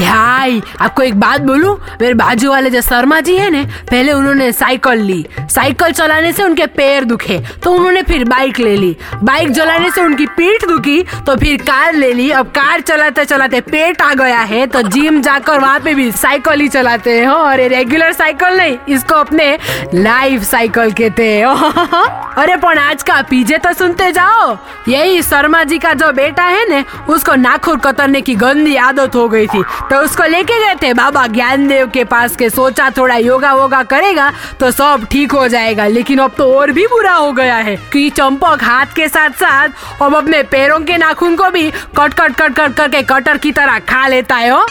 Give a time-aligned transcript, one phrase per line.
[0.00, 1.76] हाय, आपको एक बात बोलूँ?
[2.00, 6.42] मेरे बाजू वाले जो शर्मा जी है ने, पहले उन्होंने साइकिल ली। साइकिल चलाने से
[6.42, 11.02] उनके पैर दुखे तो उन्होंने फिर बाइक ले ली। बाइक चलाने से उनकी पीठ दुखी
[11.26, 15.20] तो फिर कार ले ली। अब कार चलाते चलाते पेट आ गया है तो जिम
[15.22, 19.58] जाकर वहाँ पे भी साइकिल ही चलाते हैं। और ये रेगुलर साइकिल नहीं, इसको अपने
[19.94, 21.44] लाइफ साइकिल कहते हैं।
[22.34, 24.56] अरे पण, आज का पीजे तो सुनते जाओ।
[24.88, 29.28] यही शर्मा जी का जो बेटा है ने, उसको नाखून कतरने की गंदी आदत हो
[29.28, 33.52] गई थी। तो उसको लेके गए थे। बाबा ज्ञानदेव के पास के सोचा थोड़ा योगा
[33.54, 34.30] वोगा करेगा
[34.60, 38.08] तो सब ठीक हो जाएगा। लेकिन अब तो और भी बुरा हो गया है कि
[38.10, 42.54] चंपक हाथ के साथ साथ अब अपने पैरों के नाखून को भी कट कट कट
[42.54, 44.66] कट करके कटर की तरह खा लेता है हो।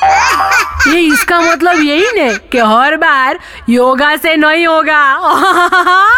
[0.87, 5.01] ये इसका मतलब यही ने कि हर बार योगा से नहीं होगा।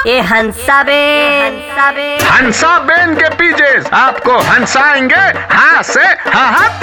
[0.08, 1.02] ये हंसा बे।
[1.40, 6.83] हंसा बे। हंसा बेन के पीजे आपको हंसाएँगे हाँ से हाँ तक